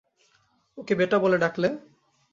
[0.77, 1.69] ওকে বেটা বলে ডাকলে?